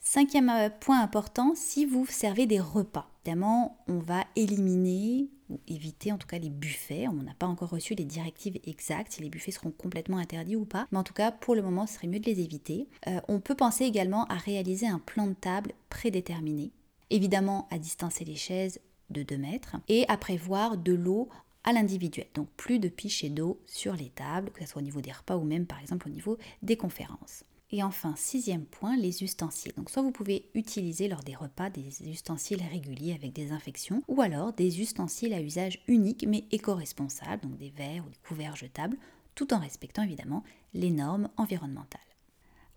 Cinquième 0.00 0.48
euh, 0.48 0.70
point 0.70 1.02
important, 1.02 1.52
si 1.54 1.84
vous 1.84 2.06
servez 2.06 2.46
des 2.46 2.60
repas, 2.60 3.10
évidemment, 3.26 3.76
on 3.88 3.98
va 3.98 4.24
éliminer 4.36 5.28
ou 5.50 5.60
éviter 5.68 6.12
en 6.12 6.16
tout 6.16 6.26
cas 6.26 6.38
les 6.38 6.48
buffets. 6.48 7.08
On 7.08 7.22
n'a 7.24 7.34
pas 7.34 7.46
encore 7.46 7.68
reçu 7.68 7.94
les 7.94 8.06
directives 8.06 8.58
exactes 8.64 9.12
si 9.12 9.20
les 9.20 9.28
buffets 9.28 9.52
seront 9.52 9.72
complètement 9.72 10.16
interdits 10.16 10.56
ou 10.56 10.64
pas, 10.64 10.86
mais 10.92 10.98
en 10.98 11.04
tout 11.04 11.12
cas, 11.12 11.30
pour 11.30 11.54
le 11.54 11.60
moment, 11.60 11.86
ce 11.86 11.96
serait 11.96 12.08
mieux 12.08 12.20
de 12.20 12.30
les 12.30 12.40
éviter. 12.40 12.88
Euh, 13.06 13.20
on 13.28 13.40
peut 13.40 13.54
penser 13.54 13.84
également 13.84 14.24
à 14.28 14.36
réaliser 14.36 14.86
un 14.86 15.00
plan 15.00 15.26
de 15.26 15.34
table 15.34 15.74
prédéterminé, 15.90 16.72
évidemment 17.10 17.68
à 17.70 17.78
distancer 17.78 18.24
les 18.24 18.36
chaises 18.36 18.80
de 19.10 19.22
2 19.22 19.36
mètres 19.38 19.76
et 19.88 20.04
à 20.08 20.16
prévoir 20.16 20.76
de 20.76 20.92
l'eau 20.92 21.28
à 21.64 21.72
l'individuel. 21.72 22.26
Donc 22.34 22.48
plus 22.56 22.78
de 22.78 22.88
pichets 22.88 23.28
d'eau 23.28 23.60
sur 23.66 23.94
les 23.94 24.10
tables, 24.10 24.50
que 24.50 24.60
ce 24.64 24.70
soit 24.70 24.80
au 24.80 24.84
niveau 24.84 25.00
des 25.00 25.12
repas 25.12 25.36
ou 25.36 25.44
même 25.44 25.66
par 25.66 25.80
exemple 25.80 26.08
au 26.08 26.10
niveau 26.10 26.38
des 26.62 26.76
conférences. 26.76 27.44
Et 27.72 27.82
enfin, 27.82 28.14
sixième 28.16 28.64
point, 28.64 28.96
les 28.96 29.24
ustensiles. 29.24 29.72
Donc 29.76 29.90
soit 29.90 30.02
vous 30.02 30.12
pouvez 30.12 30.48
utiliser 30.54 31.08
lors 31.08 31.24
des 31.24 31.34
repas 31.34 31.68
des 31.68 32.08
ustensiles 32.08 32.62
réguliers 32.70 33.12
avec 33.12 33.32
des 33.32 33.50
infections, 33.50 34.02
ou 34.06 34.20
alors 34.20 34.52
des 34.52 34.80
ustensiles 34.80 35.34
à 35.34 35.40
usage 35.40 35.82
unique 35.88 36.24
mais 36.28 36.44
éco-responsables, 36.52 37.42
donc 37.42 37.58
des 37.58 37.70
verres 37.70 38.04
ou 38.06 38.10
des 38.10 38.20
couverts 38.28 38.54
jetables, 38.54 38.96
tout 39.34 39.52
en 39.52 39.58
respectant 39.58 40.04
évidemment 40.04 40.44
les 40.74 40.90
normes 40.90 41.28
environnementales. 41.36 42.00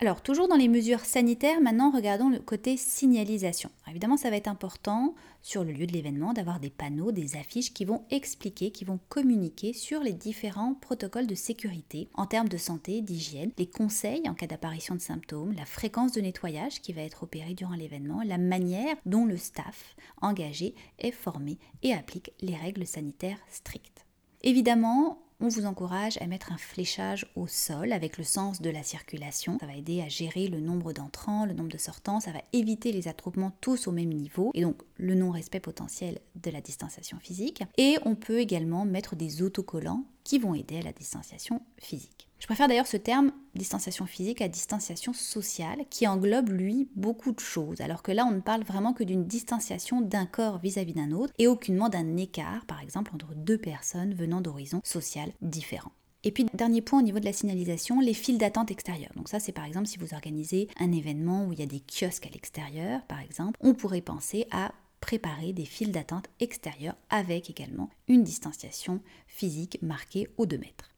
Alors, 0.02 0.22
toujours 0.22 0.48
dans 0.48 0.56
les 0.56 0.70
mesures 0.70 1.02
sanitaires, 1.02 1.60
maintenant 1.60 1.92
regardons 1.92 2.30
le 2.30 2.40
côté 2.40 2.78
signalisation. 2.78 3.70
évidemment, 3.90 4.16
ça 4.16 4.30
va 4.30 4.38
être 4.38 4.48
important 4.48 5.14
sur 5.42 5.66
le 5.66 5.74
lieu 5.74 5.86
de 5.88 5.92
l'événement 5.92 6.32
d'avoir 6.32 6.62
des 6.62 6.70
panneaux, 6.70 7.12
des 7.12 7.36
affiches 7.36 7.74
qui 7.74 7.84
vont 7.84 8.06
expliquer, 8.10 8.72
qui 8.72 8.86
vont 8.86 9.02
communiquer 9.10 9.74
sur 9.74 10.00
les 10.00 10.14
différents 10.14 10.74
protocoles 10.74 11.28
de 11.28 11.36
sécurité 11.36 12.08
en 12.14 12.26
termes 12.26 12.48
de 12.48 12.56
santé, 12.56 13.02
d'hygiène, 13.02 13.52
les 13.58 13.68
conseils 13.68 14.30
en 14.30 14.36
cas 14.36 14.48
d'apparition 14.48 14.96
de 14.96 15.02
symptômes, 15.02 15.52
la 15.52 15.66
fréquence 15.66 16.14
de 16.14 16.22
nettoyage 16.22 16.80
qui 16.80 16.94
va 16.94 17.02
être 17.02 17.24
opérée 17.24 17.54
durant 17.54 17.76
l'événement, 17.76 18.22
la 18.26 18.38
manière 18.38 18.96
dont 19.06 19.26
le 19.26 19.36
staff 19.36 19.98
engagé 20.22 20.76
est 21.00 21.12
formé 21.12 21.58
et 21.84 21.94
applique 21.94 22.32
les 22.40 22.56
règles 22.56 22.88
sanitaires 22.88 23.40
strictes. 23.50 24.06
Évidemment, 24.44 25.20
on 25.42 25.48
vous 25.48 25.66
encourage 25.66 26.18
à 26.22 26.28
mettre 26.28 26.52
un 26.52 26.58
fléchage 26.58 27.26
au 27.36 27.48
sol 27.48 27.94
avec 27.94 28.18
le 28.18 28.24
sens 28.24 28.62
de 28.62 28.70
la 28.70 28.84
circulation. 28.84 29.58
Ça 29.60 29.68
va 29.68 29.76
aider 29.76 30.02
à 30.02 30.10
gérer 30.10 30.48
le 30.48 30.60
nombre 30.60 30.92
d'entrants, 30.92 31.46
le 31.46 31.54
nombre 31.54 31.72
de 31.72 31.78
sortants, 31.78 32.20
ça 32.20 32.32
va 32.32 32.42
éviter 32.52 32.92
les 32.92 33.08
attroupements 33.08 33.52
tous 33.62 33.88
au 33.88 33.92
même 33.92 34.14
niveau 34.14 34.52
et 34.54 34.62
donc 34.62 34.82
le 34.98 35.16
non-respect 35.16 35.60
potentiel 35.62 36.20
de 36.36 36.52
la 36.52 36.62
distanciation 36.62 37.20
physique. 37.20 37.64
Et 37.78 37.98
on 38.06 38.16
peut 38.16 38.40
également 38.40 38.86
mettre 38.86 39.16
des 39.16 39.42
autocollants 39.42 40.04
qui 40.30 40.38
vont 40.38 40.54
aider 40.54 40.78
à 40.78 40.84
la 40.84 40.92
distanciation 40.92 41.64
physique. 41.80 42.28
Je 42.38 42.46
préfère 42.46 42.68
d'ailleurs 42.68 42.86
ce 42.86 42.98
terme 42.98 43.32
distanciation 43.56 44.06
physique 44.06 44.44
à 44.44 44.48
distanciation 44.48 45.12
sociale 45.12 45.86
qui 45.90 46.06
englobe 46.06 46.50
lui 46.50 46.88
beaucoup 46.96 47.32
de 47.32 47.40
choses, 47.40 47.82
alors 47.82 48.04
que 48.04 48.12
là 48.12 48.28
on 48.28 48.32
ne 48.32 48.40
parle 48.40 48.62
vraiment 48.62 48.94
que 48.94 49.04
d'une 49.04 49.26
distanciation 49.26 50.02
d'un 50.02 50.28
corps 50.28 50.60
vis-à-vis 50.60 50.94
d'un 50.94 51.14
autre 51.14 51.34
et 51.40 51.48
aucunement 51.48 51.90
d'un 51.90 52.16
écart, 52.16 52.68
par 52.68 52.80
exemple, 52.80 53.10
entre 53.16 53.34
deux 53.34 53.58
personnes 53.58 54.14
venant 54.14 54.40
d'horizons 54.40 54.82
sociaux 54.84 55.34
différents. 55.42 55.94
Et 56.24 56.32
puis, 56.32 56.46
dernier 56.54 56.82
point 56.82 57.00
au 57.00 57.04
niveau 57.04 57.20
de 57.20 57.26
la 57.26 57.34
signalisation, 57.34 58.00
les 58.00 58.14
files 58.14 58.38
d'attente 58.38 58.70
extérieures. 58.70 59.14
Donc 59.16 59.30
ça, 59.30 59.40
c'est 59.40 59.52
par 59.52 59.66
exemple 59.66 59.88
si 59.88 59.98
vous 59.98 60.14
organisez 60.14 60.68
un 60.80 60.92
événement 60.92 61.48
où 61.48 61.54
il 61.54 61.60
y 61.60 61.64
a 61.64 61.66
des 61.66 61.82
kiosques 61.82 62.28
à 62.28 62.30
l'extérieur, 62.30 63.02
par 63.08 63.20
exemple, 63.20 63.58
on 63.62 63.74
pourrait 63.74 64.02
penser 64.02 64.46
à 64.52 64.74
préparer 65.00 65.54
des 65.54 65.66
files 65.66 65.92
d'attente 65.92 66.30
extérieures 66.40 66.98
avec 67.10 67.50
également 67.50 67.90
une 68.08 68.24
distanciation 68.24 69.02
physique 69.28 69.80
marquée 69.82 70.28
aux 70.38 70.46
2 70.46 70.58
mètres. 70.58 70.90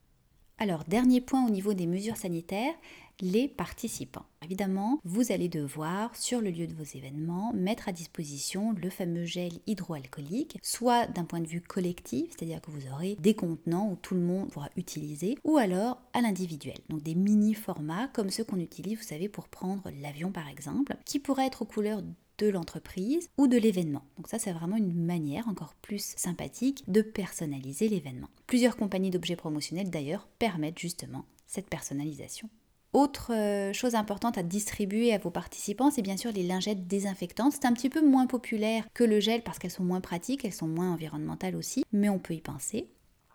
Alors, 0.58 0.84
dernier 0.84 1.22
point 1.22 1.44
au 1.44 1.50
niveau 1.50 1.74
des 1.74 1.88
mesures 1.88 2.18
sanitaires, 2.18 2.76
les 3.20 3.48
participants. 3.48 4.26
Évidemment, 4.44 5.00
vous 5.04 5.32
allez 5.32 5.50
devoir, 5.50 6.16
sur 6.16 6.40
le 6.40 6.52
lieu 6.52 6.68
de 6.68 6.74
vos 6.76 6.84
événements, 6.84 7.52
mettre 7.54 7.90
à 7.90 7.92
disposition 7.92 8.74
le 8.74 8.92
fameux 8.92 9.26
gel 9.26 9.54
hydroalcoolique, 9.66 10.60
soit 10.62 11.08
d'un 11.08 11.24
point 11.24 11.40
de 11.40 11.48
vue 11.48 11.62
collectif, 11.62 12.30
c'est-à-dire 12.30 12.62
que 12.62 12.70
vous 12.70 12.92
aurez 12.92 13.16
des 13.20 13.34
contenants 13.34 13.92
où 13.92 13.96
tout 13.96 14.14
le 14.14 14.22
monde 14.22 14.50
pourra 14.52 14.70
utiliser, 14.76 15.36
ou 15.44 15.58
alors 15.58 16.00
à 16.14 16.22
l'individuel, 16.22 16.78
donc 16.90 17.02
des 17.02 17.16
mini 17.16 17.56
formats 17.56 18.08
comme 18.10 18.30
ceux 18.30 18.44
qu'on 18.44 18.60
utilise, 18.60 18.98
vous 18.98 19.04
savez, 19.04 19.30
pour 19.30 19.48
prendre 19.48 19.90
l'avion 20.00 20.32
par 20.32 20.48
exemple, 20.48 20.96
qui 21.06 21.20
pourraient 21.20 21.48
être 21.48 21.64
aux 21.64 21.66
couleurs 21.66 22.04
de 22.42 22.50
l'entreprise 22.50 23.30
ou 23.38 23.48
de 23.48 23.58
l'événement. 23.58 24.04
Donc 24.18 24.28
ça, 24.28 24.40
c'est 24.40 24.52
vraiment 24.52 24.78
une 24.78 25.06
manière 25.06 25.48
encore 25.48 25.76
plus 25.76 26.14
sympathique 26.18 26.84
de 26.88 27.02
personnaliser 27.02 27.88
l'événement. 27.88 28.30
Plusieurs 28.48 28.76
compagnies 28.76 29.12
d'objets 29.12 29.36
promotionnels 29.36 29.92
d'ailleurs 29.92 30.28
permettent 30.40 30.80
justement 30.80 31.26
cette 31.46 31.70
personnalisation. 31.70 32.50
Autre 32.94 33.34
euh, 33.34 33.72
chose 33.72 33.96
importante 33.96 34.38
à 34.38 34.44
distribuer 34.44 35.14
à 35.14 35.18
vos 35.18 35.30
participants, 35.30 35.92
c'est 35.92 36.02
bien 36.02 36.18
sûr 36.18 36.32
les 36.34 36.44
lingettes 36.44 36.88
désinfectantes. 36.88 37.54
C'est 37.54 37.66
un 37.66 37.74
petit 37.74 37.90
peu 37.90 38.06
moins 38.06 38.28
populaire 38.28 38.86
que 38.94 39.06
le 39.06 39.22
gel 39.22 39.44
parce 39.44 39.60
qu'elles 39.60 39.72
sont 39.72 39.84
moins 39.84 40.02
pratiques, 40.02 40.44
elles 40.44 40.52
sont 40.52 40.68
moins 40.68 40.92
environnementales 40.92 41.56
aussi, 41.56 41.86
mais 41.94 42.10
on 42.10 42.20
peut 42.20 42.34
y 42.34 42.42
penser. 42.42 42.90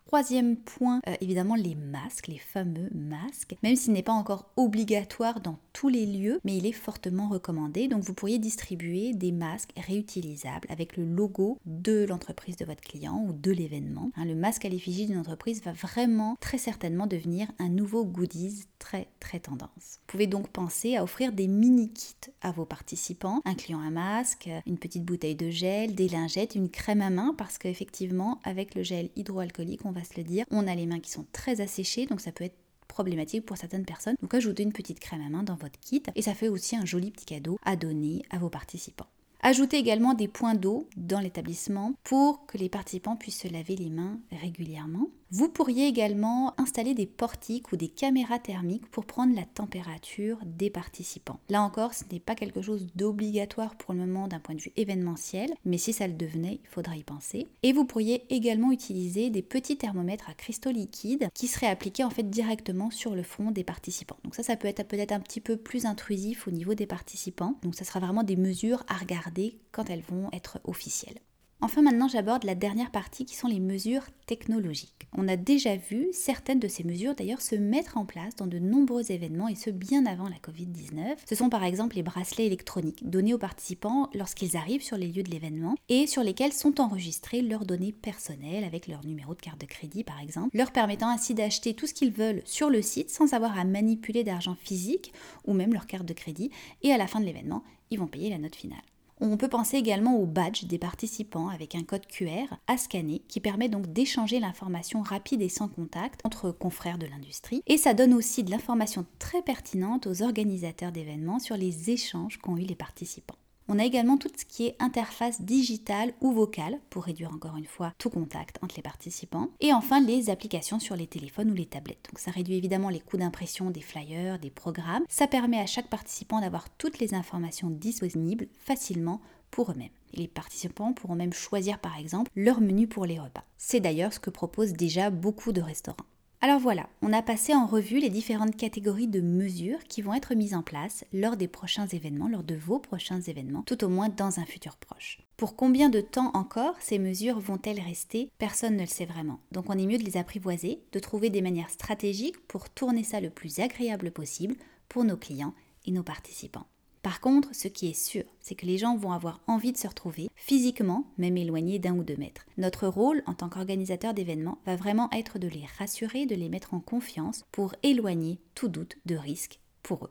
Troisième 0.07 0.55
point, 0.55 1.01
euh, 1.05 1.15
évidemment 1.19 1.55
les 1.55 1.75
masques, 1.75 2.27
les 2.27 2.37
fameux 2.37 2.89
masques, 2.95 3.57
même 3.61 3.75
s'il 3.75 3.91
n'est 3.91 4.03
pas 4.03 4.13
encore 4.13 4.49
obligatoire 4.55 5.41
dans 5.41 5.59
tous 5.73 5.89
les 5.89 6.05
lieux, 6.05 6.39
mais 6.45 6.55
il 6.55 6.65
est 6.65 6.71
fortement 6.71 7.27
recommandé. 7.27 7.89
Donc 7.89 8.03
vous 8.03 8.13
pourriez 8.13 8.39
distribuer 8.39 9.13
des 9.13 9.33
masques 9.33 9.73
réutilisables 9.75 10.69
avec 10.71 10.95
le 10.95 11.03
logo 11.03 11.59
de 11.65 12.05
l'entreprise 12.05 12.55
de 12.55 12.63
votre 12.63 12.79
client 12.79 13.21
ou 13.27 13.33
de 13.33 13.51
l'événement. 13.51 14.11
Hein, 14.15 14.23
le 14.23 14.33
masque 14.33 14.63
à 14.63 14.69
l'effigie 14.69 15.07
d'une 15.07 15.17
entreprise 15.17 15.61
va 15.61 15.73
vraiment 15.73 16.37
très 16.39 16.57
certainement 16.57 17.05
devenir 17.05 17.49
un 17.59 17.67
nouveau 17.67 18.05
goodies 18.05 18.63
très 18.79 19.09
très 19.19 19.41
tendance. 19.41 19.99
Vous 19.99 20.07
pouvez 20.07 20.27
donc 20.27 20.47
penser 20.47 20.95
à 20.95 21.03
offrir 21.03 21.33
des 21.33 21.47
mini 21.47 21.91
kits 21.91 22.31
à 22.41 22.53
vos 22.53 22.65
participants, 22.65 23.41
incluant 23.43 23.81
un 23.81 23.91
masque, 23.91 24.49
une 24.65 24.77
petite 24.77 25.03
bouteille 25.03 25.35
de 25.35 25.49
gel, 25.49 25.95
des 25.95 26.07
lingettes, 26.07 26.55
une 26.55 26.69
crème 26.69 27.01
à 27.01 27.09
main, 27.09 27.35
parce 27.37 27.57
qu'effectivement 27.57 28.39
avec 28.45 28.73
le 28.73 28.83
gel 28.83 29.09
hydroalcoolique, 29.17 29.85
on 29.85 29.96
se 30.03 30.17
le 30.17 30.23
dire, 30.23 30.45
on 30.51 30.67
a 30.67 30.75
les 30.75 30.85
mains 30.85 30.99
qui 30.99 31.11
sont 31.11 31.25
très 31.31 31.61
asséchées, 31.61 32.05
donc 32.05 32.21
ça 32.21 32.31
peut 32.31 32.43
être 32.43 32.57
problématique 32.87 33.45
pour 33.45 33.57
certaines 33.57 33.85
personnes. 33.85 34.15
Donc 34.21 34.33
ajoutez 34.33 34.63
une 34.63 34.73
petite 34.73 34.99
crème 34.99 35.21
à 35.21 35.29
main 35.29 35.43
dans 35.43 35.55
votre 35.55 35.79
kit 35.79 36.03
et 36.15 36.21
ça 36.21 36.33
fait 36.33 36.47
aussi 36.47 36.75
un 36.75 36.85
joli 36.85 37.11
petit 37.11 37.25
cadeau 37.25 37.59
à 37.63 37.75
donner 37.75 38.23
à 38.29 38.39
vos 38.39 38.49
participants. 38.49 39.07
Ajoutez 39.41 39.77
également 39.77 40.13
des 40.13 40.27
points 40.27 40.55
d'eau 40.55 40.89
dans 40.97 41.19
l'établissement 41.19 41.93
pour 42.03 42.45
que 42.47 42.57
les 42.57 42.69
participants 42.69 43.15
puissent 43.15 43.41
se 43.41 43.47
laver 43.47 43.75
les 43.75 43.89
mains 43.89 44.19
régulièrement. 44.31 45.09
Vous 45.29 45.49
pourriez 45.49 45.87
également 45.87 46.57
installer 46.57 46.93
des 46.93 47.05
portiques 47.05 47.73
ou 47.73 47.75
des 47.75 47.89
caméras 47.89 48.39
thermiques 48.39 48.89
pour 48.89 49.05
prendre 49.05 49.35
la 49.35 49.43
température 49.43 50.39
des 50.45 50.69
participants. 50.69 51.41
Là 51.49 51.63
encore, 51.63 51.93
ce 51.93 52.05
n'est 52.09 52.21
pas 52.21 52.33
quelque 52.33 52.61
chose 52.61 52.87
d'obligatoire 52.95 53.75
pour 53.75 53.93
le 53.93 53.99
moment 53.99 54.29
d'un 54.29 54.39
point 54.39 54.55
de 54.55 54.61
vue 54.61 54.71
événementiel, 54.77 55.53
mais 55.65 55.77
si 55.77 55.91
ça 55.91 56.07
le 56.07 56.13
devenait, 56.13 56.61
il 56.63 56.69
faudra 56.69 56.95
y 56.95 57.03
penser. 57.03 57.45
Et 57.61 57.73
vous 57.73 57.83
pourriez 57.83 58.23
également 58.33 58.71
utiliser 58.71 59.29
des 59.29 59.41
petits 59.41 59.77
thermomètres 59.77 60.29
à 60.29 60.33
cristaux 60.33 60.71
liquides 60.71 61.27
qui 61.33 61.47
seraient 61.47 61.67
appliqués 61.67 62.05
en 62.05 62.09
fait 62.09 62.29
directement 62.29 62.89
sur 62.89 63.13
le 63.13 63.23
front 63.23 63.51
des 63.51 63.65
participants. 63.65 64.17
Donc 64.23 64.33
ça, 64.33 64.43
ça 64.43 64.55
peut 64.55 64.69
être 64.69 64.87
peut-être 64.87 65.11
un 65.11 65.19
petit 65.19 65.41
peu 65.41 65.57
plus 65.57 65.85
intrusif 65.85 66.47
au 66.47 66.51
niveau 66.51 66.73
des 66.73 66.87
participants. 66.87 67.55
Donc 67.63 67.75
ça 67.75 67.83
sera 67.83 67.99
vraiment 67.99 68.23
des 68.23 68.37
mesures 68.37 68.85
à 68.87 68.93
regarder 68.93 69.59
quand 69.73 69.89
elles 69.89 70.03
vont 70.07 70.29
être 70.31 70.61
officielles. 70.63 71.19
Enfin 71.59 71.81
maintenant 71.81 72.07
j'aborde 72.07 72.43
la 72.43 72.53
dernière 72.53 72.91
partie 72.91 73.25
qui 73.25 73.35
sont 73.35 73.47
les 73.47 73.59
mesures 73.59 74.03
technologiques. 74.27 75.07
On 75.17 75.27
a 75.27 75.37
déjà 75.37 75.75
vu 75.75 76.07
certaines 76.11 76.59
de 76.59 76.67
ces 76.67 76.83
mesures 76.83 77.15
d'ailleurs 77.15 77.41
se 77.41 77.55
mettre 77.55 77.97
en 77.97 78.05
place 78.05 78.35
dans 78.35 78.45
de 78.45 78.59
nombreux 78.59 79.11
événements 79.11 79.47
et 79.47 79.55
ce 79.55 79.71
bien 79.71 80.05
avant 80.05 80.29
la 80.29 80.35
Covid-19. 80.35 81.15
Ce 81.27 81.33
sont 81.33 81.49
par 81.49 81.63
exemple 81.63 81.95
les 81.95 82.03
bracelets 82.03 82.45
électroniques 82.45 83.09
donnés 83.09 83.33
aux 83.33 83.39
participants 83.39 84.07
lorsqu'ils 84.13 84.55
arrivent 84.55 84.83
sur 84.83 84.97
les 84.97 85.07
lieux 85.07 85.23
de 85.23 85.31
l'événement 85.31 85.75
et 85.89 86.05
sur 86.05 86.21
lesquels 86.21 86.53
sont 86.53 86.79
enregistrées 86.79 87.41
leurs 87.41 87.65
données 87.65 87.91
personnelles 87.91 88.63
avec 88.63 88.87
leur 88.87 89.03
numéro 89.03 89.33
de 89.33 89.41
carte 89.41 89.59
de 89.59 89.65
crédit 89.65 90.03
par 90.03 90.21
exemple, 90.21 90.55
leur 90.55 90.71
permettant 90.71 91.09
ainsi 91.09 91.33
d'acheter 91.33 91.73
tout 91.73 91.87
ce 91.87 91.95
qu'ils 91.95 92.13
veulent 92.13 92.43
sur 92.45 92.69
le 92.69 92.83
site 92.83 93.09
sans 93.09 93.33
avoir 93.33 93.57
à 93.57 93.63
manipuler 93.63 94.23
d'argent 94.23 94.55
physique 94.61 95.11
ou 95.45 95.53
même 95.53 95.73
leur 95.73 95.87
carte 95.87 96.05
de 96.05 96.13
crédit 96.13 96.51
et 96.83 96.93
à 96.93 96.97
la 96.97 97.07
fin 97.07 97.19
de 97.19 97.25
l'événement, 97.25 97.63
ils 97.89 97.97
vont 97.97 98.05
payer 98.05 98.29
la 98.29 98.37
note 98.37 98.55
finale. 98.55 98.77
On 99.19 99.35
peut 99.35 99.47
penser 99.47 99.77
également 99.77 100.17
au 100.17 100.27
badge 100.27 100.65
des 100.65 100.77
participants 100.77 101.49
avec 101.49 101.73
un 101.73 101.83
code 101.83 102.05
QR 102.05 102.53
à 102.67 102.77
scanner 102.77 103.23
qui 103.27 103.39
permet 103.39 103.67
donc 103.67 103.91
d'échanger 103.91 104.39
l'information 104.39 105.01
rapide 105.01 105.41
et 105.41 105.49
sans 105.49 105.67
contact 105.67 106.21
entre 106.23 106.51
confrères 106.51 106.99
de 106.99 107.07
l'industrie. 107.07 107.63
Et 107.65 107.77
ça 107.77 107.95
donne 107.95 108.13
aussi 108.13 108.43
de 108.43 108.51
l'information 108.51 109.05
très 109.17 109.41
pertinente 109.41 110.05
aux 110.05 110.21
organisateurs 110.21 110.91
d'événements 110.91 111.39
sur 111.39 111.57
les 111.57 111.89
échanges 111.89 112.37
qu'ont 112.37 112.57
eu 112.57 112.61
les 112.61 112.75
participants. 112.75 113.37
On 113.69 113.79
a 113.79 113.85
également 113.85 114.17
tout 114.17 114.29
ce 114.35 114.45
qui 114.45 114.67
est 114.67 114.75
interface 114.79 115.41
digitale 115.41 116.13
ou 116.21 116.31
vocale 116.31 116.79
pour 116.89 117.03
réduire 117.03 117.33
encore 117.33 117.57
une 117.57 117.65
fois 117.65 117.93
tout 117.97 118.09
contact 118.09 118.57
entre 118.63 118.75
les 118.77 118.81
participants. 118.81 119.49
Et 119.59 119.73
enfin 119.73 119.99
les 119.99 120.29
applications 120.29 120.79
sur 120.79 120.95
les 120.95 121.07
téléphones 121.07 121.51
ou 121.51 121.53
les 121.53 121.65
tablettes. 121.65 122.05
Donc 122.09 122.19
ça 122.19 122.31
réduit 122.31 122.55
évidemment 122.55 122.89
les 122.89 123.01
coûts 123.01 123.17
d'impression 123.17 123.69
des 123.69 123.81
flyers, 123.81 124.39
des 124.39 124.49
programmes. 124.49 125.03
Ça 125.09 125.27
permet 125.27 125.59
à 125.59 125.65
chaque 125.65 125.89
participant 125.89 126.39
d'avoir 126.39 126.69
toutes 126.77 126.99
les 126.99 127.13
informations 127.13 127.69
disponibles 127.69 128.47
facilement 128.57 129.21
pour 129.51 129.71
eux-mêmes. 129.71 129.89
les 130.13 130.27
participants 130.27 130.93
pourront 130.93 131.15
même 131.15 131.33
choisir 131.33 131.79
par 131.79 131.97
exemple 131.97 132.31
leur 132.35 132.61
menu 132.61 132.87
pour 132.87 133.05
les 133.05 133.19
repas. 133.19 133.43
C'est 133.57 133.79
d'ailleurs 133.79 134.13
ce 134.13 134.19
que 134.19 134.29
proposent 134.29 134.73
déjà 134.73 135.09
beaucoup 135.09 135.51
de 135.51 135.61
restaurants. 135.61 136.05
Alors 136.47 136.61
voilà, 136.61 136.87
on 137.01 137.11
a 137.11 137.21
passé 137.21 137.53
en 137.53 137.65
revue 137.65 137.99
les 137.99 138.09
différentes 138.09 138.55
catégories 138.55 139.09
de 139.09 139.19
mesures 139.19 139.83
qui 139.89 140.01
vont 140.01 140.13
être 140.13 140.33
mises 140.33 140.53
en 140.53 140.63
place 140.63 141.03
lors 141.11 141.35
des 141.35 141.49
prochains 141.49 141.87
événements, 141.87 142.29
lors 142.29 142.45
de 142.45 142.55
vos 142.55 142.79
prochains 142.79 143.19
événements, 143.19 143.63
tout 143.63 143.83
au 143.83 143.89
moins 143.89 144.07
dans 144.07 144.39
un 144.39 144.45
futur 144.45 144.77
proche. 144.77 145.19
Pour 145.35 145.57
combien 145.57 145.89
de 145.89 145.99
temps 145.99 146.31
encore 146.35 146.75
ces 146.79 146.99
mesures 146.99 147.41
vont-elles 147.41 147.81
rester? 147.81 148.31
Personne 148.37 148.77
ne 148.77 148.83
le 148.83 148.87
sait 148.87 149.03
vraiment. 149.03 149.41
Donc 149.51 149.69
on 149.69 149.77
est 149.77 149.85
mieux 149.85 149.97
de 149.97 150.05
les 150.05 150.15
apprivoiser, 150.15 150.79
de 150.93 150.99
trouver 150.99 151.29
des 151.29 151.41
manières 151.41 151.69
stratégiques 151.69 152.39
pour 152.47 152.69
tourner 152.69 153.03
ça 153.03 153.19
le 153.19 153.29
plus 153.29 153.59
agréable 153.59 154.11
possible 154.11 154.55
pour 154.87 155.03
nos 155.03 155.17
clients 155.17 155.53
et 155.85 155.91
nos 155.91 156.03
participants. 156.03 156.67
Par 157.07 157.21
contre, 157.21 157.55
ce 157.55 157.69
qui 157.69 157.87
est 157.87 157.93
sûr, 157.93 158.25
c'est 158.41 158.55
que 158.55 158.65
les 158.65 158.77
gens 158.77 158.97
vont 158.97 159.13
avoir 159.13 159.39
envie 159.47 159.71
de 159.71 159.77
se 159.77 159.87
retrouver 159.87 160.27
physiquement, 160.35 161.05
même 161.17 161.37
éloignés 161.37 161.79
d'un 161.79 161.95
ou 161.95 162.03
deux 162.03 162.17
mètres. 162.17 162.45
Notre 162.57 162.85
rôle 162.85 163.23
en 163.27 163.33
tant 163.33 163.47
qu'organisateur 163.47 164.13
d'événements 164.13 164.57
va 164.65 164.75
vraiment 164.75 165.09
être 165.13 165.39
de 165.39 165.47
les 165.47 165.63
rassurer, 165.79 166.25
de 166.25 166.35
les 166.35 166.49
mettre 166.49 166.73
en 166.73 166.81
confiance 166.81 167.45
pour 167.53 167.73
éloigner 167.81 168.41
tout 168.55 168.67
doute 168.67 168.97
de 169.05 169.15
risque 169.15 169.61
pour 169.83 170.03
eux. 170.03 170.09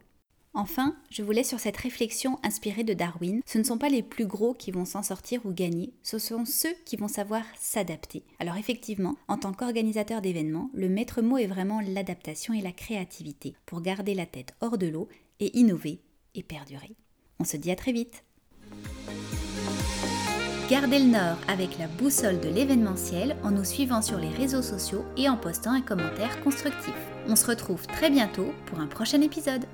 Enfin, 0.54 0.96
je 1.10 1.22
vous 1.22 1.32
laisse 1.32 1.50
sur 1.50 1.60
cette 1.60 1.76
réflexion 1.76 2.38
inspirée 2.42 2.82
de 2.82 2.94
Darwin. 2.94 3.42
Ce 3.44 3.58
ne 3.58 3.64
sont 3.64 3.76
pas 3.76 3.90
les 3.90 4.02
plus 4.02 4.24
gros 4.24 4.54
qui 4.54 4.70
vont 4.70 4.86
s'en 4.86 5.02
sortir 5.02 5.44
ou 5.44 5.52
gagner, 5.52 5.92
ce 6.02 6.18
sont 6.18 6.46
ceux 6.46 6.74
qui 6.86 6.96
vont 6.96 7.08
savoir 7.08 7.42
s'adapter. 7.60 8.24
Alors 8.38 8.56
effectivement, 8.56 9.16
en 9.28 9.36
tant 9.36 9.52
qu'organisateur 9.52 10.22
d'événements, 10.22 10.70
le 10.72 10.88
maître 10.88 11.20
mot 11.20 11.36
est 11.36 11.46
vraiment 11.46 11.82
l'adaptation 11.82 12.54
et 12.54 12.62
la 12.62 12.72
créativité 12.72 13.54
pour 13.66 13.82
garder 13.82 14.14
la 14.14 14.24
tête 14.24 14.54
hors 14.62 14.78
de 14.78 14.86
l'eau 14.86 15.08
et 15.40 15.58
innover 15.58 16.00
et 16.36 16.42
perdurer. 16.42 16.96
On 17.38 17.44
se 17.44 17.56
dit 17.56 17.70
à 17.70 17.76
très 17.76 17.92
vite. 17.92 18.24
Gardez 20.68 20.98
le 20.98 21.12
nord 21.12 21.36
avec 21.46 21.78
la 21.78 21.86
boussole 21.86 22.40
de 22.40 22.48
l'événementiel 22.48 23.36
en 23.44 23.52
nous 23.52 23.64
suivant 23.64 24.02
sur 24.02 24.18
les 24.18 24.30
réseaux 24.30 24.62
sociaux 24.62 25.04
et 25.16 25.28
en 25.28 25.36
postant 25.36 25.72
un 25.72 25.80
commentaire 25.80 26.40
constructif. 26.42 26.94
On 27.28 27.36
se 27.36 27.46
retrouve 27.46 27.86
très 27.86 28.10
bientôt 28.10 28.52
pour 28.66 28.80
un 28.80 28.88
prochain 28.88 29.20
épisode. 29.20 29.64